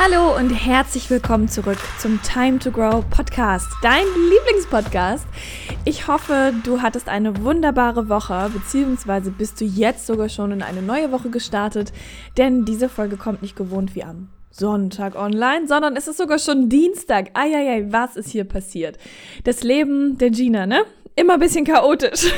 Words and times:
Hallo 0.00 0.36
und 0.36 0.50
herzlich 0.50 1.10
willkommen 1.10 1.48
zurück 1.48 1.78
zum 1.98 2.22
Time 2.22 2.60
to 2.60 2.70
Grow 2.70 3.04
Podcast, 3.10 3.66
dein 3.82 4.04
Lieblingspodcast. 4.30 5.26
Ich 5.84 6.06
hoffe, 6.06 6.54
du 6.62 6.82
hattest 6.82 7.08
eine 7.08 7.42
wunderbare 7.42 8.08
Woche, 8.08 8.48
beziehungsweise 8.54 9.32
bist 9.32 9.60
du 9.60 9.64
jetzt 9.64 10.06
sogar 10.06 10.28
schon 10.28 10.52
in 10.52 10.62
eine 10.62 10.82
neue 10.82 11.10
Woche 11.10 11.30
gestartet, 11.30 11.92
denn 12.36 12.64
diese 12.64 12.88
Folge 12.88 13.16
kommt 13.16 13.42
nicht 13.42 13.56
gewohnt 13.56 13.96
wie 13.96 14.04
am 14.04 14.28
Sonntag 14.52 15.16
online, 15.16 15.66
sondern 15.66 15.96
es 15.96 16.06
ist 16.06 16.18
sogar 16.18 16.38
schon 16.38 16.68
Dienstag. 16.68 17.30
Eieiei, 17.34 17.86
was 17.90 18.14
ist 18.14 18.30
hier 18.30 18.44
passiert? 18.44 18.98
Das 19.42 19.64
Leben 19.64 20.16
der 20.16 20.30
Gina, 20.30 20.66
ne? 20.66 20.84
Immer 21.16 21.34
ein 21.34 21.40
bisschen 21.40 21.64
chaotisch. 21.64 22.32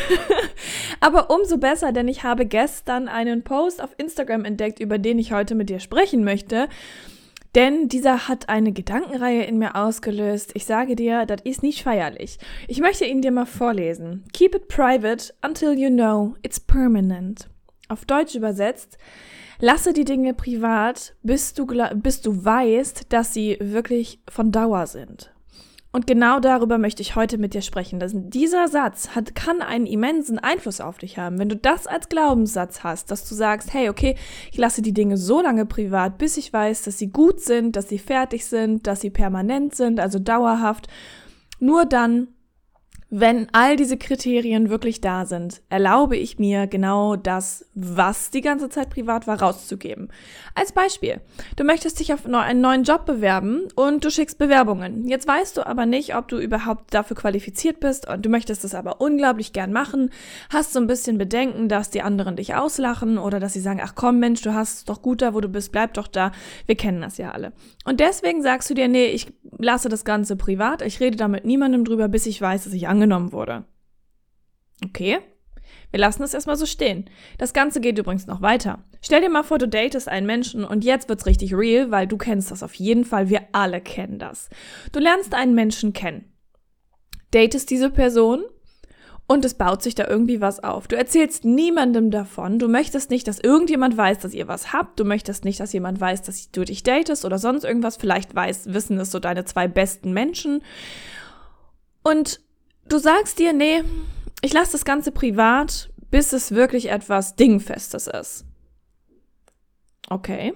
Aber 1.01 1.29
umso 1.29 1.59
besser, 1.59 1.93
denn 1.93 2.09
ich 2.09 2.24
habe 2.24 2.47
gestern 2.47 3.07
einen 3.07 3.45
Post 3.45 3.83
auf 3.83 3.91
Instagram 3.99 4.47
entdeckt, 4.47 4.80
über 4.80 4.97
den 4.97 5.19
ich 5.19 5.35
heute 5.35 5.55
mit 5.55 5.69
dir 5.69 5.79
sprechen 5.79 6.24
möchte. 6.24 6.66
Denn 7.55 7.89
dieser 7.89 8.29
hat 8.29 8.49
eine 8.49 8.73
Gedankenreihe 8.73 9.43
in 9.43 9.59
mir 9.59 9.75
ausgelöst. 9.75 10.52
Ich 10.55 10.66
sage 10.66 10.95
dir, 10.95 11.27
das 11.27 11.43
ist 11.43 11.63
nicht 11.63 11.83
feierlich. 11.83 12.38
Ich 12.69 12.80
möchte 12.80 13.05
ihn 13.05 13.23
dir 13.23 13.33
mal 13.33 13.47
vorlesen. 13.47 14.24
Keep 14.33 14.55
it 14.55 14.69
private 14.69 15.35
until 15.45 15.73
you 15.73 15.91
know 15.91 16.37
it's 16.43 16.61
permanent. 16.61 17.49
Auf 17.89 18.05
Deutsch 18.05 18.37
übersetzt, 18.37 18.99
lasse 19.59 19.93
die 19.93 20.05
Dinge 20.05 20.33
privat, 20.33 21.16
bis 21.24 21.52
du, 21.55 21.66
bis 21.95 22.21
du 22.21 22.45
weißt, 22.45 23.13
dass 23.13 23.35
sie 23.35 23.57
wirklich 23.61 24.21
von 24.29 24.52
Dauer 24.52 24.87
sind. 24.87 25.33
Und 25.93 26.07
genau 26.07 26.38
darüber 26.38 26.79
möchte 26.79 27.02
ich 27.02 27.16
heute 27.16 27.37
mit 27.37 27.52
dir 27.52 27.63
sprechen. 27.63 27.99
Dass 27.99 28.13
dieser 28.15 28.69
Satz 28.69 29.10
hat, 29.16 29.35
kann 29.35 29.60
einen 29.60 29.87
immensen 29.87 30.38
Einfluss 30.38 30.80
auf 30.80 30.99
dich 30.99 31.19
haben. 31.19 31.38
Wenn 31.38 31.49
du 31.49 31.57
das 31.57 31.88
als 31.88 32.09
Glaubenssatz 32.09 32.85
hast, 32.85 33.10
dass 33.10 33.29
du 33.29 33.35
sagst, 33.35 33.74
hey, 33.74 33.88
okay, 33.88 34.15
ich 34.52 34.59
lasse 34.59 34.83
die 34.83 34.95
Dinge 34.95 35.16
so 35.16 35.41
lange 35.41 35.66
privat, 35.66 36.16
bis 36.16 36.37
ich 36.37 36.52
weiß, 36.52 36.83
dass 36.83 36.99
sie 36.99 37.09
gut 37.09 37.41
sind, 37.41 37.74
dass 37.74 37.88
sie 37.88 37.99
fertig 37.99 38.45
sind, 38.46 38.87
dass 38.87 39.01
sie 39.01 39.11
permanent 39.11 39.74
sind, 39.74 39.99
also 39.99 40.21
dauerhaft. 40.21 40.87
Nur 41.59 41.85
dann 41.87 42.29
wenn 43.11 43.49
all 43.51 43.75
diese 43.75 43.97
Kriterien 43.97 44.71
wirklich 44.71 45.01
da 45.01 45.27
sind, 45.27 45.63
erlaube 45.69 46.16
ich 46.16 46.39
mir 46.39 46.69
genau 46.69 47.17
das, 47.17 47.67
was 47.75 48.30
die 48.30 48.41
ganze 48.41 48.69
Zeit 48.69 48.89
privat 48.89 49.27
war, 49.27 49.43
rauszugeben. 49.43 50.11
Als 50.55 50.71
Beispiel, 50.71 51.21
du 51.57 51.65
möchtest 51.65 51.99
dich 51.99 52.15
auf 52.15 52.25
einen 52.25 52.61
neuen 52.61 52.85
Job 52.85 53.07
bewerben 53.07 53.67
und 53.75 54.05
du 54.05 54.11
schickst 54.11 54.39
Bewerbungen. 54.39 55.09
Jetzt 55.09 55.27
weißt 55.27 55.57
du 55.57 55.67
aber 55.67 55.87
nicht, 55.87 56.15
ob 56.15 56.29
du 56.29 56.39
überhaupt 56.39 56.95
dafür 56.95 57.17
qualifiziert 57.17 57.80
bist 57.80 58.09
und 58.09 58.25
du 58.25 58.29
möchtest 58.29 58.65
es 58.65 58.77
aber 58.77 59.01
unglaublich 59.01 59.52
gern 59.52 59.73
machen, 59.73 60.11
hast 60.49 60.73
so 60.73 60.79
ein 60.79 60.87
bisschen 60.87 61.19
Bedenken, 61.19 61.69
dass 61.69 61.91
die 61.91 62.02
anderen 62.02 62.37
dich 62.37 62.55
auslachen 62.55 63.19
oder 63.19 63.41
dass 63.41 63.55
sie 63.55 63.61
sagen, 63.61 63.80
ach 63.83 63.97
komm 63.97 64.21
Mensch, 64.21 64.43
du 64.43 64.55
hast 64.55 64.78
es 64.78 64.84
doch 64.84 65.03
gut 65.03 65.21
da, 65.21 65.34
wo 65.34 65.41
du 65.41 65.49
bist, 65.49 65.72
bleib 65.72 65.95
doch 65.95 66.06
da. 66.06 66.31
Wir 66.67 66.77
kennen 66.77 67.00
das 67.00 67.19
ja 67.19 67.33
alle. 67.33 67.53
Und 67.84 67.99
deswegen 67.99 68.43
sagst 68.43 68.71
du 68.71 68.75
dir, 68.75 68.87
nee, 68.87 69.06
ich 69.06 69.33
lasse 69.59 69.89
das 69.89 70.05
Ganze 70.05 70.37
privat, 70.37 70.81
ich 70.83 71.00
rede 71.00 71.17
da 71.17 71.27
mit 71.27 71.45
niemandem 71.45 71.84
drüber, 71.84 72.06
bis 72.06 72.27
ich 72.27 72.41
weiß, 72.41 72.65
dass 72.65 72.72
ich 72.72 72.87
angenommen 72.87 73.00
angenommen 73.00 73.32
wurde. 73.32 73.65
Okay, 74.84 75.21
wir 75.91 76.00
lassen 76.00 76.22
es 76.22 76.34
erstmal 76.34 76.56
so 76.56 76.66
stehen. 76.66 77.09
Das 77.38 77.53
Ganze 77.53 77.81
geht 77.81 77.99
übrigens 77.99 78.27
noch 78.27 78.43
weiter. 78.43 78.84
Stell 79.00 79.22
dir 79.22 79.31
mal 79.31 79.43
vor, 79.43 79.59
du 79.59 79.69
datest 79.69 80.09
einen 80.09 80.27
Menschen 80.27 80.65
und 80.65 80.84
jetzt 80.84 81.09
wird's 81.09 81.27
richtig 81.27 81.55
real, 81.55 81.91
weil 81.91 82.06
du 82.06 82.19
kennst 82.19 82.50
das 82.50 82.62
auf 82.62 82.75
jeden 82.75 83.05
Fall. 83.05 83.31
Wir 83.31 83.43
alle 83.53 83.81
kennen 83.81 84.19
das. 84.19 84.50
Du 84.93 85.00
lernst 85.00 85.34
einen 85.34 85.55
Menschen 85.55 85.93
kennen. 85.93 86.33
Datest 87.31 87.71
diese 87.71 87.91
Person 87.91 88.43
und 89.27 89.44
es 89.44 89.55
baut 89.55 89.83
sich 89.83 89.94
da 89.94 90.06
irgendwie 90.06 90.41
was 90.41 90.62
auf. 90.62 90.89
Du 90.89 90.97
erzählst 90.97 91.44
niemandem 91.44 92.10
davon. 92.10 92.59
Du 92.59 92.69
möchtest 92.69 93.10
nicht, 93.10 93.27
dass 93.28 93.39
irgendjemand 93.39 93.97
weiß, 93.97 94.19
dass 94.19 94.34
ihr 94.34 94.49
was 94.49 94.72
habt. 94.72 94.99
Du 95.00 95.05
möchtest 95.05 95.44
nicht, 95.44 95.60
dass 95.60 95.72
jemand 95.72 96.00
weiß, 96.00 96.22
dass 96.22 96.50
du 96.50 96.65
dich 96.65 96.83
datest 96.83 97.25
oder 97.25 97.39
sonst 97.39 97.65
irgendwas. 97.65 97.97
Vielleicht 97.97 98.34
weiß, 98.34 98.75
wissen 98.75 98.99
es 98.99 99.10
so 99.10 99.19
deine 99.19 99.44
zwei 99.44 99.69
besten 99.69 100.12
Menschen. 100.12 100.62
Und 102.03 102.41
Du 102.91 102.99
sagst 102.99 103.39
dir, 103.39 103.53
nee, 103.53 103.84
ich 104.43 104.53
lasse 104.53 104.73
das 104.73 104.84
Ganze 104.84 105.12
privat, 105.12 105.91
bis 106.11 106.33
es 106.33 106.51
wirklich 106.51 106.91
etwas 106.91 107.37
Dingfestes 107.37 108.09
ist. 108.09 108.45
Okay. 110.09 110.55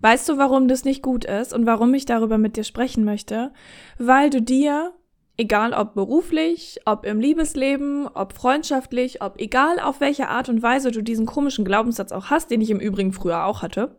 Weißt 0.00 0.28
du, 0.28 0.36
warum 0.36 0.68
das 0.68 0.84
nicht 0.84 1.02
gut 1.02 1.24
ist 1.24 1.54
und 1.54 1.64
warum 1.64 1.94
ich 1.94 2.04
darüber 2.04 2.36
mit 2.36 2.58
dir 2.58 2.64
sprechen 2.64 3.04
möchte? 3.04 3.50
Weil 3.96 4.28
du 4.28 4.42
dir, 4.42 4.92
egal 5.38 5.72
ob 5.72 5.94
beruflich, 5.94 6.80
ob 6.84 7.06
im 7.06 7.18
Liebesleben, 7.18 8.08
ob 8.08 8.34
freundschaftlich, 8.34 9.22
ob 9.22 9.40
egal 9.40 9.80
auf 9.80 10.00
welche 10.00 10.28
Art 10.28 10.50
und 10.50 10.62
Weise 10.62 10.90
du 10.90 11.00
diesen 11.00 11.24
komischen 11.24 11.64
Glaubenssatz 11.64 12.12
auch 12.12 12.26
hast, 12.26 12.50
den 12.50 12.60
ich 12.60 12.68
im 12.68 12.80
Übrigen 12.80 13.14
früher 13.14 13.46
auch 13.46 13.62
hatte, 13.62 13.96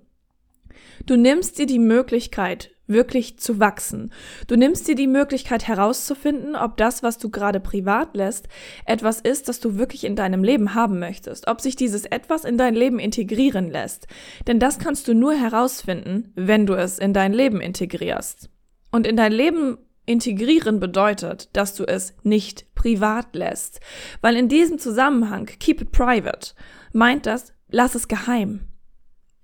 du 1.07 1.15
nimmst 1.15 1.57
dir 1.57 1.65
die 1.65 1.79
Möglichkeit, 1.79 2.72
wirklich 2.93 3.37
zu 3.39 3.59
wachsen. 3.59 4.11
Du 4.47 4.55
nimmst 4.55 4.87
dir 4.87 4.95
die 4.95 5.07
Möglichkeit 5.07 5.67
herauszufinden, 5.67 6.55
ob 6.55 6.77
das, 6.77 7.03
was 7.03 7.17
du 7.17 7.29
gerade 7.29 7.59
privat 7.59 8.15
lässt, 8.15 8.47
etwas 8.85 9.19
ist, 9.19 9.49
das 9.49 9.59
du 9.59 9.77
wirklich 9.77 10.03
in 10.03 10.15
deinem 10.15 10.43
Leben 10.43 10.73
haben 10.73 10.99
möchtest, 10.99 11.47
ob 11.47 11.59
sich 11.59 11.75
dieses 11.75 12.05
etwas 12.05 12.45
in 12.45 12.57
dein 12.57 12.75
Leben 12.75 12.99
integrieren 12.99 13.69
lässt. 13.69 14.07
Denn 14.47 14.59
das 14.59 14.79
kannst 14.79 15.07
du 15.07 15.13
nur 15.13 15.33
herausfinden, 15.33 16.31
wenn 16.35 16.65
du 16.65 16.75
es 16.75 16.99
in 16.99 17.13
dein 17.13 17.33
Leben 17.33 17.59
integrierst. 17.59 18.49
Und 18.91 19.07
in 19.07 19.17
dein 19.17 19.31
Leben 19.31 19.77
integrieren 20.05 20.79
bedeutet, 20.79 21.49
dass 21.53 21.75
du 21.75 21.85
es 21.85 22.15
nicht 22.23 22.73
privat 22.75 23.35
lässt. 23.35 23.79
Weil 24.21 24.35
in 24.35 24.49
diesem 24.49 24.77
Zusammenhang, 24.79 25.45
keep 25.59 25.81
it 25.81 25.91
private, 25.91 26.53
meint 26.91 27.25
das, 27.25 27.53
lass 27.69 27.95
es 27.95 28.07
geheim. 28.07 28.67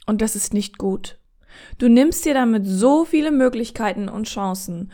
Und 0.06 0.22
das 0.22 0.36
ist 0.36 0.54
nicht 0.54 0.78
gut. 0.78 1.20
Du 1.78 1.88
nimmst 1.88 2.26
dir 2.26 2.34
damit 2.34 2.66
so 2.66 3.06
viele 3.06 3.32
Möglichkeiten 3.32 4.10
und 4.10 4.28
Chancen. 4.28 4.92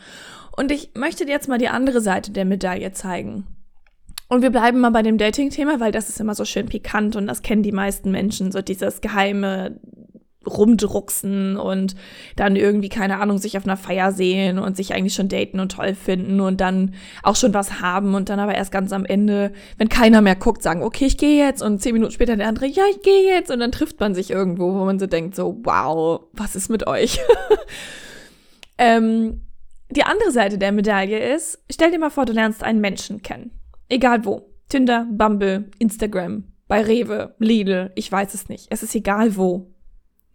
Und 0.56 0.72
ich 0.72 0.90
möchte 0.94 1.26
dir 1.26 1.32
jetzt 1.32 1.48
mal 1.48 1.58
die 1.58 1.68
andere 1.68 2.00
Seite 2.00 2.32
der 2.32 2.44
Medaille 2.44 2.92
zeigen. 2.92 3.46
Und 4.28 4.42
wir 4.42 4.50
bleiben 4.50 4.80
mal 4.80 4.90
bei 4.90 5.02
dem 5.02 5.18
Dating-Thema, 5.18 5.78
weil 5.78 5.92
das 5.92 6.08
ist 6.08 6.20
immer 6.20 6.34
so 6.34 6.44
schön 6.44 6.66
pikant 6.66 7.14
und 7.14 7.28
das 7.28 7.42
kennen 7.42 7.62
die 7.62 7.72
meisten 7.72 8.10
Menschen, 8.10 8.50
so 8.50 8.60
dieses 8.60 9.00
geheime 9.00 9.78
rumdrucksen 10.46 11.56
und 11.56 11.96
dann 12.36 12.56
irgendwie, 12.56 12.88
keine 12.88 13.18
Ahnung, 13.20 13.38
sich 13.38 13.56
auf 13.56 13.64
einer 13.64 13.76
Feier 13.76 14.12
sehen 14.12 14.58
und 14.58 14.76
sich 14.76 14.94
eigentlich 14.94 15.14
schon 15.14 15.28
daten 15.28 15.60
und 15.60 15.72
toll 15.72 15.94
finden 15.94 16.40
und 16.40 16.60
dann 16.60 16.94
auch 17.22 17.36
schon 17.36 17.54
was 17.54 17.80
haben 17.80 18.14
und 18.14 18.28
dann 18.28 18.40
aber 18.40 18.54
erst 18.54 18.72
ganz 18.72 18.92
am 18.92 19.04
Ende, 19.04 19.52
wenn 19.78 19.88
keiner 19.88 20.20
mehr 20.20 20.36
guckt, 20.36 20.62
sagen, 20.62 20.82
okay, 20.82 21.06
ich 21.06 21.18
gehe 21.18 21.44
jetzt 21.44 21.62
und 21.62 21.80
zehn 21.80 21.92
Minuten 21.92 22.12
später 22.12 22.36
der 22.36 22.48
andere, 22.48 22.66
ja, 22.66 22.84
ich 22.90 23.02
gehe 23.02 23.26
jetzt 23.26 23.50
und 23.50 23.60
dann 23.60 23.72
trifft 23.72 24.00
man 24.00 24.14
sich 24.14 24.30
irgendwo, 24.30 24.74
wo 24.74 24.84
man 24.84 24.98
so 24.98 25.06
denkt, 25.06 25.34
so, 25.34 25.60
wow, 25.62 26.20
was 26.32 26.56
ist 26.56 26.68
mit 26.68 26.86
euch? 26.86 27.18
ähm, 28.78 29.42
die 29.90 30.02
andere 30.02 30.32
Seite 30.32 30.58
der 30.58 30.72
Medaille 30.72 31.34
ist, 31.34 31.62
stell 31.70 31.90
dir 31.90 31.98
mal 31.98 32.10
vor, 32.10 32.26
du 32.26 32.32
lernst 32.32 32.62
einen 32.62 32.80
Menschen 32.80 33.22
kennen. 33.22 33.52
Egal 33.88 34.24
wo. 34.24 34.52
Tinder, 34.68 35.06
Bumble, 35.08 35.70
Instagram, 35.78 36.44
bei 36.66 36.82
Rewe, 36.82 37.36
Lidl, 37.38 37.92
ich 37.94 38.10
weiß 38.10 38.34
es 38.34 38.48
nicht. 38.48 38.66
Es 38.70 38.82
ist 38.82 38.94
egal 38.96 39.36
wo. 39.36 39.72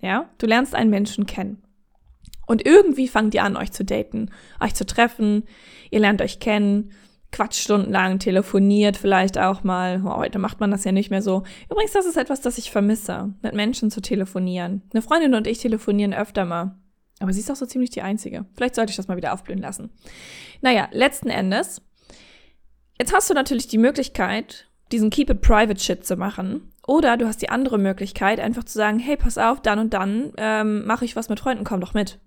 Ja, 0.01 0.29
du 0.37 0.47
lernst 0.47 0.75
einen 0.75 0.89
Menschen 0.89 1.25
kennen. 1.25 1.63
Und 2.47 2.65
irgendwie 2.65 3.07
fangt 3.07 3.33
ihr 3.33 3.43
an, 3.43 3.55
euch 3.55 3.71
zu 3.71 3.85
daten, 3.85 4.29
euch 4.59 4.73
zu 4.73 4.85
treffen. 4.85 5.43
Ihr 5.89 5.99
lernt 5.99 6.21
euch 6.21 6.39
kennen, 6.39 6.91
quatscht 7.31 7.61
stundenlang, 7.61 8.19
telefoniert 8.19 8.97
vielleicht 8.97 9.37
auch 9.37 9.63
mal. 9.63 10.03
Heute 10.03 10.39
macht 10.39 10.59
man 10.59 10.71
das 10.71 10.83
ja 10.83 10.91
nicht 10.91 11.11
mehr 11.11 11.21
so. 11.21 11.43
Übrigens, 11.69 11.93
das 11.93 12.05
ist 12.05 12.17
etwas, 12.17 12.41
das 12.41 12.57
ich 12.57 12.71
vermisse, 12.71 13.33
mit 13.41 13.53
Menschen 13.53 13.89
zu 13.89 14.01
telefonieren. 14.01 14.81
Eine 14.91 15.01
Freundin 15.01 15.35
und 15.35 15.47
ich 15.47 15.59
telefonieren 15.59 16.13
öfter 16.13 16.45
mal. 16.45 16.75
Aber 17.19 17.31
sie 17.31 17.39
ist 17.39 17.51
auch 17.51 17.55
so 17.55 17.67
ziemlich 17.67 17.91
die 17.91 18.01
Einzige. 18.01 18.45
Vielleicht 18.55 18.75
sollte 18.75 18.89
ich 18.89 18.97
das 18.97 19.07
mal 19.07 19.17
wieder 19.17 19.33
aufblühen 19.33 19.61
lassen. 19.61 19.91
Naja, 20.61 20.89
letzten 20.91 21.29
Endes, 21.29 21.81
jetzt 22.99 23.13
hast 23.13 23.29
du 23.29 23.33
natürlich 23.35 23.67
die 23.67 23.77
Möglichkeit, 23.77 24.67
diesen 24.91 25.11
Keep 25.11 25.29
It 25.29 25.41
Private 25.41 25.79
Shit 25.79 26.05
zu 26.05 26.17
machen 26.17 26.70
oder 26.87 27.17
du 27.17 27.27
hast 27.27 27.41
die 27.41 27.49
andere 27.49 27.77
Möglichkeit, 27.77 28.39
einfach 28.39 28.63
zu 28.63 28.73
sagen, 28.73 28.99
hey, 28.99 29.17
pass 29.17 29.37
auf, 29.37 29.61
dann 29.61 29.79
und 29.79 29.93
dann 29.93 30.33
ähm, 30.37 30.85
mache 30.85 31.05
ich 31.05 31.15
was 31.15 31.29
mit 31.29 31.39
Freunden, 31.39 31.63
komm 31.63 31.81
doch 31.81 31.93
mit. 31.93 32.19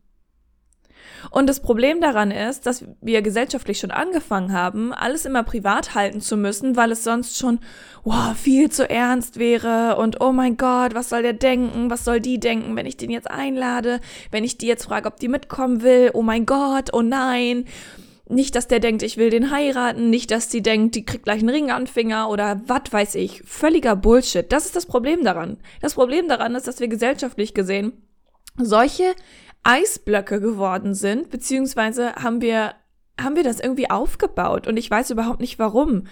Und 1.31 1.49
das 1.49 1.61
Problem 1.61 2.01
daran 2.01 2.31
ist, 2.31 2.67
dass 2.67 2.85
wir 3.01 3.23
gesellschaftlich 3.23 3.79
schon 3.79 3.91
angefangen 3.91 4.53
haben, 4.53 4.93
alles 4.93 5.25
immer 5.25 5.43
privat 5.43 5.95
halten 5.95 6.21
zu 6.21 6.37
müssen, 6.37 6.77
weil 6.77 6.93
es 6.93 7.05
sonst 7.05 7.39
schon, 7.39 7.61
wow, 8.05 8.37
viel 8.37 8.71
zu 8.71 8.89
ernst 8.89 9.39
wäre 9.39 9.97
und 9.97 10.21
oh 10.21 10.33
mein 10.33 10.57
Gott, 10.57 10.95
was 10.95 11.09
soll 11.09 11.23
der 11.23 11.33
denken, 11.33 11.91
was 11.91 12.05
soll 12.05 12.21
die 12.21 12.41
denken, 12.41 12.77
wenn 12.77 12.87
ich 12.87 12.97
den 12.97 13.11
jetzt 13.11 13.31
einlade, 13.31 14.01
wenn 14.31 14.45
ich 14.45 14.59
die 14.59 14.67
jetzt 14.67 14.85
frage, 14.85 15.09
ob 15.09 15.19
die 15.19 15.29
mitkommen 15.29 15.83
will, 15.83 16.11
oh 16.13 16.23
mein 16.23 16.47
Gott, 16.47 16.91
oh 16.93 17.03
nein. 17.03 17.65
Nicht, 18.27 18.55
dass 18.55 18.69
der 18.69 18.81
denkt, 18.81 19.03
ich 19.03 19.19
will 19.19 19.29
den 19.29 19.51
heiraten, 19.51 20.09
nicht, 20.09 20.31
dass 20.31 20.49
die 20.49 20.63
denkt, 20.63 20.95
die 20.95 21.05
kriegt 21.05 21.25
gleich 21.25 21.41
einen 21.41 21.51
Ring 21.51 21.71
an 21.71 21.87
Finger 21.87 22.31
oder 22.31 22.63
was 22.67 22.91
weiß 22.91 23.15
ich. 23.17 23.43
Völliger 23.43 23.97
Bullshit. 23.97 24.51
Das 24.51 24.65
ist 24.65 24.77
das 24.77 24.87
Problem 24.87 25.25
daran. 25.25 25.59
Das 25.83 25.95
Problem 25.95 26.29
daran 26.29 26.55
ist, 26.55 26.67
dass 26.67 26.81
wir 26.81 26.89
gesellschaftlich 26.89 27.53
gesehen 27.53 27.93
solche 28.57 29.15
Eisblöcke 29.63 30.41
geworden 30.41 30.95
sind, 30.95 31.31
beziehungsweise 31.31 32.15
haben 32.15 32.41
wir, 32.41 32.75
haben 33.21 33.37
wir 33.37 33.43
das 33.43 33.61
irgendwie 33.61 33.91
aufgebaut 33.91 34.67
und 34.67 34.77
ich 34.77 34.91
weiß 34.91 35.11
überhaupt 35.11 35.41
nicht 35.41 35.59
warum. 35.59 36.07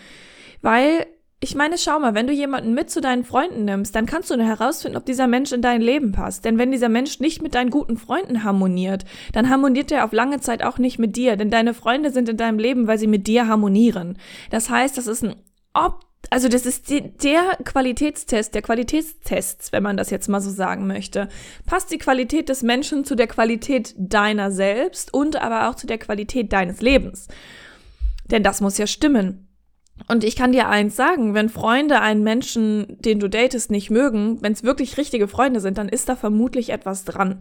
Weil 0.60 1.06
ich 1.44 1.56
meine, 1.56 1.76
schau 1.76 1.98
mal, 1.98 2.14
wenn 2.14 2.28
du 2.28 2.32
jemanden 2.32 2.72
mit 2.72 2.88
zu 2.88 3.00
deinen 3.00 3.24
Freunden 3.24 3.64
nimmst, 3.64 3.96
dann 3.96 4.06
kannst 4.06 4.30
du 4.30 4.36
nur 4.36 4.46
herausfinden, 4.46 4.96
ob 4.96 5.04
dieser 5.04 5.26
Mensch 5.26 5.50
in 5.50 5.60
dein 5.60 5.82
Leben 5.82 6.12
passt. 6.12 6.44
Denn 6.44 6.56
wenn 6.56 6.70
dieser 6.70 6.88
Mensch 6.88 7.18
nicht 7.18 7.42
mit 7.42 7.56
deinen 7.56 7.70
guten 7.70 7.96
Freunden 7.96 8.44
harmoniert, 8.44 9.04
dann 9.32 9.50
harmoniert 9.50 9.90
er 9.90 10.04
auf 10.04 10.12
lange 10.12 10.38
Zeit 10.38 10.62
auch 10.62 10.78
nicht 10.78 11.00
mit 11.00 11.16
dir. 11.16 11.36
Denn 11.36 11.50
deine 11.50 11.74
Freunde 11.74 12.12
sind 12.12 12.28
in 12.28 12.36
deinem 12.36 12.60
Leben, 12.60 12.86
weil 12.86 12.96
sie 12.96 13.08
mit 13.08 13.26
dir 13.26 13.48
harmonieren. 13.48 14.18
Das 14.50 14.70
heißt, 14.70 14.96
das 14.96 15.08
ist 15.08 15.24
ein 15.24 15.34
Ob 15.74 16.04
also 16.30 16.48
das 16.48 16.64
ist 16.64 16.88
die, 16.88 17.00
der 17.00 17.58
Qualitätstest, 17.64 18.54
der 18.54 18.62
Qualitätstests, 18.62 19.72
wenn 19.72 19.82
man 19.82 19.96
das 19.96 20.10
jetzt 20.10 20.28
mal 20.28 20.40
so 20.40 20.50
sagen 20.50 20.86
möchte. 20.86 21.28
Passt 21.66 21.90
die 21.90 21.98
Qualität 21.98 22.48
des 22.48 22.62
Menschen 22.62 23.04
zu 23.04 23.16
der 23.16 23.26
Qualität 23.26 23.96
deiner 23.98 24.52
selbst 24.52 25.12
und 25.12 25.34
aber 25.34 25.68
auch 25.68 25.74
zu 25.74 25.88
der 25.88 25.98
Qualität 25.98 26.52
deines 26.52 26.80
Lebens? 26.80 27.26
Denn 28.30 28.44
das 28.44 28.60
muss 28.60 28.78
ja 28.78 28.86
stimmen. 28.86 29.51
Und 30.08 30.25
ich 30.25 30.37
kann 30.37 30.52
dir 30.52 30.69
eins 30.69 30.96
sagen, 30.96 31.34
wenn 31.34 31.49
Freunde 31.49 32.00
einen 32.00 32.22
Menschen, 32.22 32.96
den 33.00 33.20
du 33.20 33.28
datest, 33.28 33.70
nicht 33.70 33.90
mögen, 33.90 34.43
wenn 34.43 34.52
es 34.52 34.62
wirklich 34.62 34.96
richtige 34.96 35.28
Freunde 35.28 35.60
sind, 35.60 35.78
dann 35.78 35.88
ist 35.88 36.08
da 36.08 36.16
vermutlich 36.16 36.70
etwas 36.70 37.04
dran. 37.04 37.40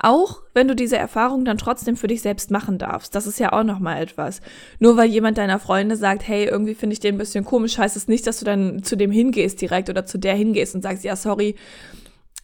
Auch 0.00 0.42
wenn 0.54 0.68
du 0.68 0.76
diese 0.76 0.96
Erfahrung 0.96 1.44
dann 1.44 1.58
trotzdem 1.58 1.96
für 1.96 2.06
dich 2.06 2.22
selbst 2.22 2.50
machen 2.50 2.78
darfst. 2.78 3.14
Das 3.14 3.26
ist 3.26 3.40
ja 3.40 3.52
auch 3.52 3.64
nochmal 3.64 4.00
etwas. 4.00 4.40
Nur 4.78 4.96
weil 4.96 5.08
jemand 5.08 5.38
deiner 5.38 5.58
Freunde 5.58 5.96
sagt, 5.96 6.26
hey, 6.26 6.44
irgendwie 6.44 6.74
finde 6.74 6.92
ich 6.94 7.00
den 7.00 7.16
ein 7.16 7.18
bisschen 7.18 7.44
komisch, 7.44 7.78
heißt 7.78 7.96
es 7.96 8.02
das 8.02 8.08
nicht, 8.08 8.26
dass 8.26 8.38
du 8.38 8.44
dann 8.44 8.82
zu 8.84 8.96
dem 8.96 9.10
hingehst 9.10 9.60
direkt 9.60 9.90
oder 9.90 10.06
zu 10.06 10.18
der 10.18 10.34
hingehst 10.34 10.74
und 10.74 10.82
sagst, 10.82 11.02
ja, 11.02 11.16
sorry, 11.16 11.56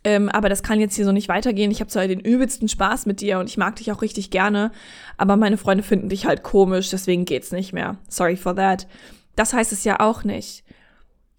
ähm, 0.05 0.29
aber 0.29 0.49
das 0.51 0.63
kann 0.63 0.81
jetzt 0.81 0.97
hier 0.97 1.07
so 1.07 1.13
nicht 1.13 1.29
weitergehen. 1.29 1.71
Ich 1.71 1.81
habe 1.81 1.89
zwar 1.89 2.07
den 2.07 2.21
übelsten 2.21 2.69
Spaß 2.69 3.07
mit 3.07 3.21
dir 3.21 3.39
und 3.39 3.49
ich 3.49 3.57
mag 3.57 3.77
dich 3.77 3.91
auch 3.91 4.03
richtig 4.03 4.31
gerne, 4.31 4.71
aber 5.17 5.37
meine 5.37 5.57
Freunde 5.57 5.83
finden 5.83 6.11
dich 6.11 6.27
halt 6.27 6.43
komisch, 6.43 6.91
deswegen 6.91 7.25
geht's 7.25 7.53
nicht 7.53 7.73
mehr. 7.73 7.97
Sorry 8.09 8.37
for 8.37 8.55
that. 8.55 8.87
Das 9.37 9.53
heißt 9.53 9.73
es 9.73 9.85
ja 9.85 10.01
auch 10.01 10.25
nicht. 10.25 10.65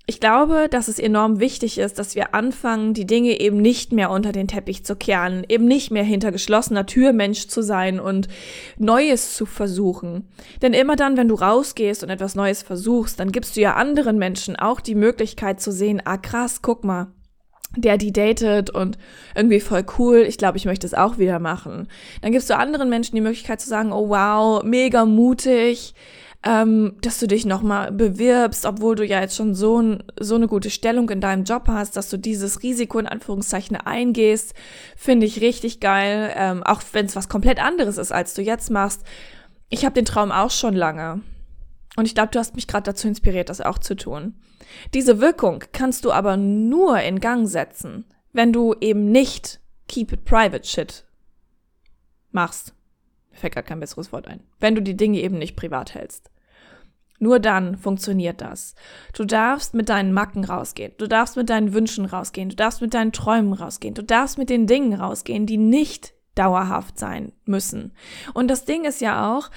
Ich 0.08 0.20
glaube, 0.20 0.68
dass 0.70 0.88
es 0.88 1.00
enorm 1.00 1.40
wichtig 1.40 1.80
ist, 1.80 1.98
dass 1.98 2.14
wir 2.14 2.36
anfangen, 2.36 2.94
die 2.94 3.08
Dinge 3.08 3.40
eben 3.40 3.58
nicht 3.58 3.92
mehr 3.92 4.12
unter 4.12 4.32
den 4.32 4.48
Teppich 4.48 4.86
zu 4.86 4.96
kehren, 4.96 5.44
eben 5.50 5.66
nicht 5.66 5.90
mehr 5.90 6.04
hinter 6.04 6.32
geschlossener 6.32 6.86
Tür 6.86 7.12
Mensch 7.12 7.48
zu 7.48 7.64
sein 7.64 8.00
und 8.00 8.28
Neues 8.78 9.36
zu 9.36 9.48
versuchen. 9.48 10.28
Denn 10.62 10.74
immer 10.74 10.96
dann, 10.96 11.18
wenn 11.18 11.28
du 11.28 11.34
rausgehst 11.34 12.04
und 12.04 12.12
etwas 12.12 12.36
Neues 12.36 12.62
versuchst, 12.62 13.20
dann 13.20 13.32
gibst 13.32 13.56
du 13.56 13.62
ja 13.62 13.74
anderen 13.74 14.20
Menschen 14.20 14.56
auch 14.56 14.80
die 14.80 14.94
Möglichkeit 14.94 15.60
zu 15.60 15.72
sehen, 15.72 16.04
ah 16.06 16.18
krass, 16.18 16.62
guck 16.62 16.84
mal, 16.84 17.08
der 17.76 17.98
die 17.98 18.14
datet 18.14 18.70
und 18.70 19.00
irgendwie 19.36 19.60
voll 19.60 19.86
cool, 19.98 20.18
ich 20.28 20.38
glaube, 20.38 20.58
ich 20.58 20.66
möchte 20.66 20.86
es 20.86 20.94
auch 20.94 21.18
wieder 21.18 21.40
machen. 21.40 21.88
Dann 22.22 22.32
gibst 22.32 22.50
du 22.52 22.56
anderen 22.56 22.90
Menschen 22.90 23.16
die 23.16 23.22
Möglichkeit 23.22 23.60
zu 23.60 23.68
sagen, 23.68 23.92
oh 23.92 24.10
wow, 24.10 24.64
mega 24.64 25.06
mutig, 25.06 25.96
ähm, 26.46 26.96
dass 27.02 27.20
du 27.20 27.28
dich 27.28 27.46
nochmal 27.46 27.92
bewirbst, 27.92 28.66
obwohl 28.66 28.96
du 28.96 29.04
ja 29.04 29.20
jetzt 29.20 29.36
schon 29.36 29.56
so, 29.56 29.82
ein, 29.82 30.04
so 30.20 30.36
eine 30.36 30.48
gute 30.48 30.70
Stellung 30.70 31.10
in 31.10 31.20
deinem 31.20 31.44
Job 31.44 31.64
hast, 31.68 31.98
dass 31.98 32.10
du 32.10 32.18
dieses 32.18 32.62
Risiko 32.62 33.00
in 33.00 33.08
Anführungszeichen 33.08 33.76
eingehst, 33.76 34.54
finde 34.96 35.26
ich 35.26 35.42
richtig 35.42 35.80
geil, 35.80 36.32
ähm, 36.36 36.62
auch 36.62 36.82
wenn 36.94 37.08
es 37.08 37.16
was 37.16 37.30
komplett 37.30 37.60
anderes 37.60 37.98
ist, 37.98 38.12
als 38.12 38.36
du 38.36 38.44
jetzt 38.44 38.70
machst. 38.70 39.04
Ich 39.70 39.86
habe 39.86 39.96
den 39.96 40.06
Traum 40.06 40.32
auch 40.32 40.52
schon 40.52 40.76
lange. 40.76 41.22
Und 41.98 42.06
ich 42.06 42.14
glaube, 42.14 42.30
du 42.32 42.38
hast 42.38 42.56
mich 42.56 42.68
gerade 42.68 42.84
dazu 42.84 43.08
inspiriert, 43.08 43.50
das 43.50 43.62
auch 43.62 43.80
zu 43.80 43.96
tun. 43.96 44.36
Diese 44.94 45.22
Wirkung 45.22 45.64
kannst 45.72 46.06
du 46.06 46.12
aber 46.12 46.38
nur 46.38 47.00
in 47.00 47.22
Gang 47.22 47.48
setzen, 47.48 48.06
wenn 48.34 48.54
du 48.54 48.76
eben 48.82 49.12
nicht 49.12 49.62
Keep 49.88 50.12
It 50.12 50.26
Private 50.26 50.68
Shit 50.68 51.06
machst. 52.32 52.76
Mir 53.32 53.38
fällt 53.38 53.56
gar 53.56 53.64
kein 53.64 53.80
besseres 53.80 54.12
Wort 54.12 54.28
ein. 54.28 54.44
Wenn 54.60 54.76
du 54.76 54.82
die 54.82 54.98
Dinge 54.98 55.20
eben 55.22 55.40
nicht 55.40 55.56
privat 55.56 55.96
hältst. 55.96 56.30
Nur 57.20 57.40
dann 57.40 57.78
funktioniert 57.78 58.42
das. 58.42 58.76
Du 59.14 59.26
darfst 59.26 59.74
mit 59.74 59.90
deinen 59.90 60.12
Macken 60.12 60.44
rausgehen. 60.44 60.94
Du 60.98 61.08
darfst 61.08 61.38
mit 61.38 61.50
deinen 61.50 61.74
Wünschen 61.74 62.06
rausgehen. 62.06 62.50
Du 62.50 62.56
darfst 62.56 62.82
mit 62.82 62.94
deinen 62.94 63.14
Träumen 63.14 63.54
rausgehen. 63.54 63.94
Du 63.94 64.04
darfst 64.04 64.38
mit 64.38 64.50
den 64.50 64.68
Dingen 64.68 64.94
rausgehen, 64.94 65.46
die 65.46 65.58
nicht 65.58 66.14
dauerhaft 66.36 67.00
sein 67.00 67.32
müssen. 67.46 67.94
Und 68.34 68.50
das 68.50 68.66
Ding 68.66 68.84
ist 68.84 69.02
ja 69.02 69.36
auch, 69.36 69.50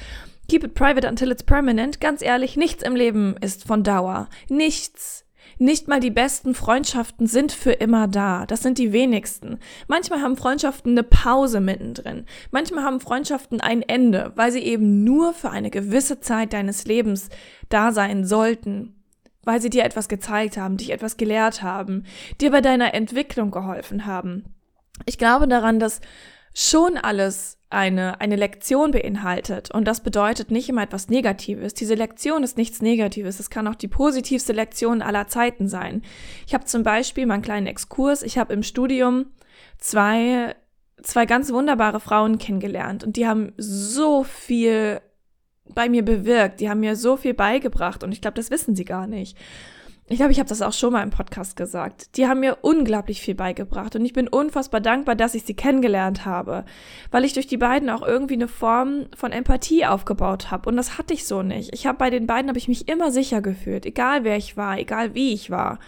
keep 0.48 0.64
it 0.64 0.74
private 0.74 1.08
until 1.08 1.30
it's 1.30 1.42
permanent. 1.42 2.00
Ganz 2.00 2.22
ehrlich, 2.22 2.56
nichts 2.56 2.82
im 2.82 2.94
Leben 2.94 3.36
ist 3.40 3.64
von 3.64 3.82
Dauer. 3.82 4.28
Nichts. 4.48 5.24
Nicht 5.58 5.88
mal 5.88 5.98
die 5.98 6.10
besten 6.10 6.54
Freundschaften 6.54 7.26
sind 7.26 7.50
für 7.50 7.72
immer 7.72 8.06
da. 8.06 8.46
Das 8.46 8.62
sind 8.62 8.78
die 8.78 8.92
wenigsten. 8.92 9.58
Manchmal 9.88 10.22
haben 10.22 10.36
Freundschaften 10.36 10.92
eine 10.92 11.02
Pause 11.02 11.60
mittendrin. 11.60 12.26
Manchmal 12.52 12.84
haben 12.84 13.00
Freundschaften 13.00 13.60
ein 13.60 13.82
Ende, 13.82 14.32
weil 14.36 14.52
sie 14.52 14.62
eben 14.62 15.02
nur 15.02 15.34
für 15.34 15.50
eine 15.50 15.70
gewisse 15.70 16.20
Zeit 16.20 16.52
deines 16.52 16.84
Lebens 16.84 17.28
da 17.68 17.90
sein 17.90 18.24
sollten. 18.24 18.94
Weil 19.42 19.60
sie 19.60 19.70
dir 19.70 19.84
etwas 19.84 20.08
gezeigt 20.08 20.56
haben, 20.56 20.76
dich 20.76 20.90
etwas 20.90 21.16
gelehrt 21.16 21.62
haben, 21.62 22.04
dir 22.40 22.52
bei 22.52 22.60
deiner 22.60 22.94
Entwicklung 22.94 23.50
geholfen 23.50 24.06
haben. 24.06 24.44
Ich 25.06 25.18
glaube 25.18 25.48
daran, 25.48 25.80
dass 25.80 26.00
schon 26.58 26.96
alles 26.96 27.56
eine, 27.70 28.20
eine 28.20 28.34
Lektion 28.34 28.90
beinhaltet. 28.90 29.70
Und 29.72 29.86
das 29.86 30.02
bedeutet 30.02 30.50
nicht 30.50 30.68
immer 30.68 30.82
etwas 30.82 31.08
Negatives. 31.08 31.72
Diese 31.72 31.94
Lektion 31.94 32.42
ist 32.42 32.56
nichts 32.56 32.82
Negatives. 32.82 33.38
Es 33.38 33.48
kann 33.48 33.68
auch 33.68 33.76
die 33.76 33.86
positivste 33.86 34.52
Lektion 34.52 35.00
aller 35.00 35.28
Zeiten 35.28 35.68
sein. 35.68 36.02
Ich 36.48 36.54
habe 36.54 36.64
zum 36.64 36.82
Beispiel 36.82 37.26
mal 37.26 37.34
einen 37.34 37.42
kleinen 37.44 37.68
Exkurs. 37.68 38.24
Ich 38.24 38.38
habe 38.38 38.52
im 38.52 38.64
Studium 38.64 39.26
zwei, 39.78 40.56
zwei 41.00 41.26
ganz 41.26 41.52
wunderbare 41.52 42.00
Frauen 42.00 42.38
kennengelernt 42.38 43.04
und 43.04 43.16
die 43.16 43.28
haben 43.28 43.52
so 43.56 44.24
viel 44.24 45.00
bei 45.72 45.88
mir 45.88 46.04
bewirkt. 46.04 46.58
Die 46.58 46.68
haben 46.68 46.80
mir 46.80 46.96
so 46.96 47.16
viel 47.16 47.34
beigebracht 47.34 48.02
und 48.02 48.10
ich 48.10 48.20
glaube, 48.20 48.36
das 48.36 48.50
wissen 48.50 48.74
sie 48.74 48.84
gar 48.84 49.06
nicht 49.06 49.36
ich 50.10 50.16
glaube, 50.16 50.32
ich 50.32 50.38
habe 50.38 50.48
das 50.48 50.62
auch 50.62 50.72
schon 50.72 50.92
mal 50.92 51.02
im 51.02 51.10
Podcast 51.10 51.54
gesagt. 51.54 52.16
Die 52.16 52.26
haben 52.26 52.40
mir 52.40 52.58
unglaublich 52.62 53.20
viel 53.20 53.34
beigebracht 53.34 53.94
und 53.94 54.04
ich 54.04 54.14
bin 54.14 54.26
unfassbar 54.26 54.80
dankbar, 54.80 55.14
dass 55.16 55.34
ich 55.34 55.42
sie 55.44 55.54
kennengelernt 55.54 56.24
habe, 56.24 56.64
weil 57.10 57.24
ich 57.24 57.34
durch 57.34 57.46
die 57.46 57.58
beiden 57.58 57.90
auch 57.90 58.06
irgendwie 58.06 58.34
eine 58.34 58.48
Form 58.48 59.06
von 59.14 59.32
Empathie 59.32 59.84
aufgebaut 59.84 60.50
habe 60.50 60.70
und 60.70 60.76
das 60.76 60.96
hatte 60.96 61.12
ich 61.12 61.26
so 61.26 61.42
nicht. 61.42 61.74
Ich 61.74 61.86
habe 61.86 61.98
bei 61.98 62.08
den 62.08 62.26
beiden 62.26 62.48
habe 62.48 62.58
ich 62.58 62.68
mich 62.68 62.88
immer 62.88 63.10
sicher 63.12 63.42
gefühlt, 63.42 63.84
egal 63.84 64.24
wer 64.24 64.36
ich 64.36 64.56
war, 64.56 64.78
egal 64.78 65.14
wie 65.14 65.34
ich 65.34 65.50
war. 65.50 65.78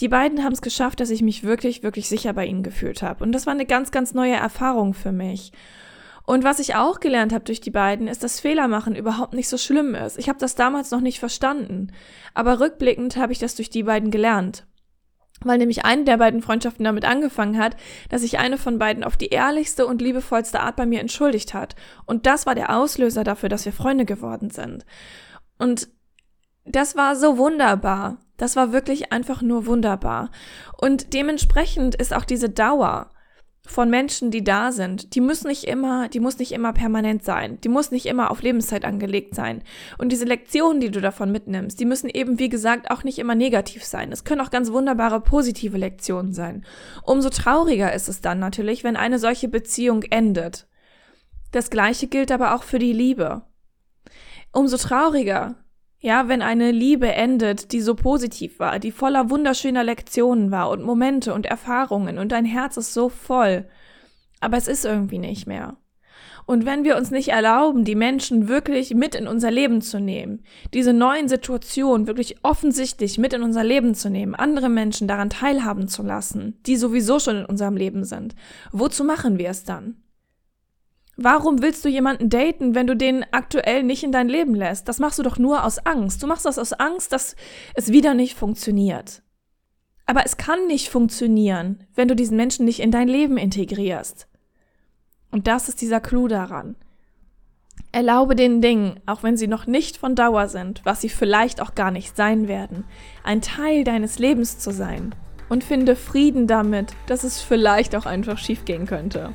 Die 0.00 0.08
beiden 0.08 0.42
haben 0.42 0.52
es 0.52 0.62
geschafft, 0.62 1.00
dass 1.00 1.10
ich 1.10 1.22
mich 1.22 1.44
wirklich, 1.44 1.82
wirklich 1.84 2.08
sicher 2.08 2.32
bei 2.32 2.46
ihnen 2.46 2.64
gefühlt 2.64 3.02
habe 3.02 3.22
und 3.22 3.30
das 3.30 3.46
war 3.46 3.54
eine 3.54 3.66
ganz, 3.66 3.92
ganz 3.92 4.12
neue 4.12 4.34
Erfahrung 4.34 4.92
für 4.92 5.12
mich. 5.12 5.52
Und 6.28 6.44
was 6.44 6.58
ich 6.58 6.74
auch 6.74 7.00
gelernt 7.00 7.32
habe 7.32 7.46
durch 7.46 7.62
die 7.62 7.70
beiden, 7.70 8.06
ist, 8.06 8.22
dass 8.22 8.38
Fehler 8.38 8.68
machen 8.68 8.94
überhaupt 8.94 9.32
nicht 9.32 9.48
so 9.48 9.56
schlimm 9.56 9.94
ist. 9.94 10.18
Ich 10.18 10.28
habe 10.28 10.38
das 10.38 10.54
damals 10.54 10.90
noch 10.90 11.00
nicht 11.00 11.20
verstanden. 11.20 11.90
Aber 12.34 12.60
rückblickend 12.60 13.16
habe 13.16 13.32
ich 13.32 13.38
das 13.38 13.54
durch 13.54 13.70
die 13.70 13.84
beiden 13.84 14.10
gelernt. 14.10 14.66
Weil 15.40 15.56
nämlich 15.56 15.86
eine 15.86 16.04
der 16.04 16.18
beiden 16.18 16.42
Freundschaften 16.42 16.84
damit 16.84 17.06
angefangen 17.06 17.58
hat, 17.58 17.76
dass 18.10 18.20
sich 18.20 18.38
eine 18.38 18.58
von 18.58 18.78
beiden 18.78 19.04
auf 19.04 19.16
die 19.16 19.28
ehrlichste 19.28 19.86
und 19.86 20.02
liebevollste 20.02 20.60
Art 20.60 20.76
bei 20.76 20.84
mir 20.84 21.00
entschuldigt 21.00 21.54
hat. 21.54 21.76
Und 22.04 22.26
das 22.26 22.44
war 22.44 22.54
der 22.54 22.76
Auslöser 22.76 23.24
dafür, 23.24 23.48
dass 23.48 23.64
wir 23.64 23.72
Freunde 23.72 24.04
geworden 24.04 24.50
sind. 24.50 24.84
Und 25.58 25.88
das 26.66 26.94
war 26.94 27.16
so 27.16 27.38
wunderbar. 27.38 28.18
Das 28.36 28.54
war 28.54 28.70
wirklich 28.70 29.12
einfach 29.12 29.40
nur 29.40 29.64
wunderbar. 29.64 30.30
Und 30.76 31.14
dementsprechend 31.14 31.94
ist 31.94 32.12
auch 32.12 32.26
diese 32.26 32.50
Dauer 32.50 33.12
von 33.66 33.90
Menschen, 33.90 34.30
die 34.30 34.42
da 34.42 34.72
sind, 34.72 35.14
die 35.14 35.20
muss 35.20 35.44
nicht 35.44 35.64
immer, 35.64 36.08
die 36.08 36.20
muss 36.20 36.38
nicht 36.38 36.52
immer 36.52 36.72
permanent 36.72 37.22
sein, 37.22 37.60
die 37.60 37.68
muss 37.68 37.90
nicht 37.90 38.06
immer 38.06 38.30
auf 38.30 38.42
Lebenszeit 38.42 38.84
angelegt 38.84 39.34
sein. 39.34 39.62
Und 39.98 40.10
diese 40.10 40.24
Lektionen, 40.24 40.80
die 40.80 40.90
du 40.90 41.00
davon 41.00 41.30
mitnimmst, 41.30 41.78
die 41.78 41.84
müssen 41.84 42.08
eben, 42.08 42.38
wie 42.38 42.48
gesagt, 42.48 42.90
auch 42.90 43.04
nicht 43.04 43.18
immer 43.18 43.34
negativ 43.34 43.84
sein. 43.84 44.10
Es 44.10 44.24
können 44.24 44.40
auch 44.40 44.50
ganz 44.50 44.72
wunderbare 44.72 45.20
positive 45.20 45.76
Lektionen 45.76 46.32
sein. 46.32 46.64
Umso 47.04 47.28
trauriger 47.28 47.92
ist 47.92 48.08
es 48.08 48.20
dann 48.20 48.38
natürlich, 48.38 48.84
wenn 48.84 48.96
eine 48.96 49.18
solche 49.18 49.48
Beziehung 49.48 50.02
endet. 50.02 50.66
Das 51.52 51.70
gleiche 51.70 52.06
gilt 52.06 52.32
aber 52.32 52.54
auch 52.54 52.62
für 52.62 52.78
die 52.78 52.92
Liebe. 52.92 53.42
Umso 54.52 54.76
trauriger, 54.76 55.56
ja, 56.00 56.28
wenn 56.28 56.42
eine 56.42 56.70
Liebe 56.70 57.12
endet, 57.12 57.72
die 57.72 57.80
so 57.80 57.94
positiv 57.94 58.60
war, 58.60 58.78
die 58.78 58.92
voller 58.92 59.30
wunderschöner 59.30 59.82
Lektionen 59.82 60.50
war 60.50 60.70
und 60.70 60.82
Momente 60.82 61.34
und 61.34 61.46
Erfahrungen 61.46 62.18
und 62.18 62.30
dein 62.30 62.44
Herz 62.44 62.76
ist 62.76 62.94
so 62.94 63.08
voll, 63.08 63.68
aber 64.40 64.56
es 64.56 64.68
ist 64.68 64.84
irgendwie 64.84 65.18
nicht 65.18 65.46
mehr. 65.46 65.76
Und 66.46 66.64
wenn 66.64 66.82
wir 66.82 66.96
uns 66.96 67.10
nicht 67.10 67.28
erlauben, 67.28 67.84
die 67.84 67.94
Menschen 67.94 68.48
wirklich 68.48 68.94
mit 68.94 69.14
in 69.14 69.28
unser 69.28 69.50
Leben 69.50 69.82
zu 69.82 70.00
nehmen, 70.00 70.44
diese 70.72 70.94
neuen 70.94 71.28
Situationen 71.28 72.06
wirklich 72.06 72.36
offensichtlich 72.42 73.18
mit 73.18 73.34
in 73.34 73.42
unser 73.42 73.64
Leben 73.64 73.94
zu 73.94 74.08
nehmen, 74.08 74.34
andere 74.34 74.70
Menschen 74.70 75.08
daran 75.08 75.28
teilhaben 75.28 75.88
zu 75.88 76.02
lassen, 76.02 76.58
die 76.64 76.76
sowieso 76.76 77.18
schon 77.18 77.36
in 77.36 77.44
unserem 77.44 77.76
Leben 77.76 78.04
sind, 78.04 78.34
wozu 78.72 79.04
machen 79.04 79.36
wir 79.36 79.50
es 79.50 79.64
dann? 79.64 79.96
Warum 81.20 81.62
willst 81.62 81.84
du 81.84 81.88
jemanden 81.88 82.30
daten, 82.30 82.76
wenn 82.76 82.86
du 82.86 82.94
den 82.94 83.26
aktuell 83.32 83.82
nicht 83.82 84.04
in 84.04 84.12
dein 84.12 84.28
Leben 84.28 84.54
lässt? 84.54 84.86
Das 84.86 85.00
machst 85.00 85.18
du 85.18 85.24
doch 85.24 85.36
nur 85.36 85.64
aus 85.64 85.84
Angst. 85.84 86.22
Du 86.22 86.28
machst 86.28 86.46
das 86.46 86.60
aus 86.60 86.72
Angst, 86.72 87.12
dass 87.12 87.34
es 87.74 87.90
wieder 87.90 88.14
nicht 88.14 88.38
funktioniert. 88.38 89.22
Aber 90.06 90.24
es 90.24 90.36
kann 90.36 90.68
nicht 90.68 90.90
funktionieren, 90.90 91.82
wenn 91.96 92.06
du 92.06 92.14
diesen 92.14 92.36
Menschen 92.36 92.64
nicht 92.64 92.78
in 92.78 92.92
dein 92.92 93.08
Leben 93.08 93.36
integrierst. 93.36 94.28
Und 95.32 95.48
das 95.48 95.68
ist 95.68 95.80
dieser 95.80 96.00
Clou 96.00 96.28
daran. 96.28 96.76
Erlaube 97.90 98.36
den 98.36 98.62
Dingen, 98.62 99.00
auch 99.04 99.24
wenn 99.24 99.36
sie 99.36 99.48
noch 99.48 99.66
nicht 99.66 99.96
von 99.96 100.14
Dauer 100.14 100.46
sind, 100.46 100.82
was 100.84 101.00
sie 101.00 101.08
vielleicht 101.08 101.60
auch 101.60 101.74
gar 101.74 101.90
nicht 101.90 102.16
sein 102.16 102.46
werden, 102.46 102.84
ein 103.24 103.40
Teil 103.40 103.82
deines 103.82 104.20
Lebens 104.20 104.60
zu 104.60 104.70
sein. 104.70 105.16
Und 105.48 105.64
finde 105.64 105.96
Frieden 105.96 106.46
damit, 106.46 106.94
dass 107.06 107.24
es 107.24 107.40
vielleicht 107.40 107.96
auch 107.96 108.06
einfach 108.06 108.38
schiefgehen 108.38 108.86
könnte. 108.86 109.34